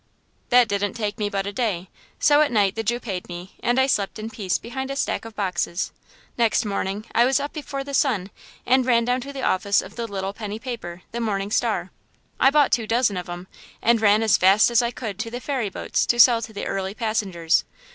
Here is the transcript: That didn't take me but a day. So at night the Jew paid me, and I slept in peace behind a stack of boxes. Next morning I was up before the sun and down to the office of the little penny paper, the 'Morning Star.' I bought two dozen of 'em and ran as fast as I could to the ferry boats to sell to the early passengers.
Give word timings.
That 0.49 0.67
didn't 0.67 0.93
take 0.95 1.19
me 1.19 1.29
but 1.29 1.45
a 1.45 1.53
day. 1.53 1.87
So 2.19 2.41
at 2.41 2.51
night 2.51 2.73
the 2.73 2.81
Jew 2.81 2.99
paid 2.99 3.29
me, 3.29 3.53
and 3.61 3.79
I 3.79 3.85
slept 3.85 4.17
in 4.17 4.31
peace 4.31 4.57
behind 4.57 4.89
a 4.89 4.95
stack 4.95 5.25
of 5.25 5.35
boxes. 5.35 5.91
Next 6.39 6.65
morning 6.65 7.05
I 7.13 7.23
was 7.23 7.39
up 7.39 7.53
before 7.53 7.83
the 7.83 7.93
sun 7.93 8.31
and 8.65 8.83
down 8.83 9.21
to 9.21 9.31
the 9.31 9.43
office 9.43 9.79
of 9.79 9.97
the 9.97 10.07
little 10.07 10.33
penny 10.33 10.57
paper, 10.57 11.03
the 11.11 11.19
'Morning 11.19 11.51
Star.' 11.51 11.91
I 12.39 12.49
bought 12.49 12.71
two 12.71 12.87
dozen 12.87 13.15
of 13.15 13.29
'em 13.29 13.45
and 13.79 14.01
ran 14.01 14.23
as 14.23 14.37
fast 14.37 14.71
as 14.71 14.81
I 14.81 14.89
could 14.89 15.19
to 15.19 15.29
the 15.29 15.39
ferry 15.39 15.69
boats 15.69 16.07
to 16.07 16.19
sell 16.19 16.41
to 16.41 16.51
the 16.51 16.65
early 16.65 16.95
passengers. 16.95 17.63